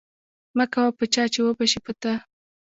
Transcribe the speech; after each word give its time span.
مکوه 0.57 0.91
په 0.97 1.05
چا 1.13 1.23
چی 1.33 1.39
اوبشی 1.43 1.79
په 1.85 1.91
تا 2.01 2.13